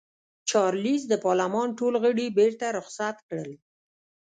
چارلېز 0.49 1.01
د 1.09 1.13
پارلمان 1.25 1.67
ټول 1.79 1.93
غړي 2.03 2.25
بېرته 2.37 2.65
رخصت 2.77 3.15
کړل. 3.27 3.51